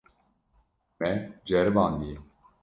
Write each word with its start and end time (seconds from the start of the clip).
Me 0.99 1.11
ceribandiye. 1.45 2.17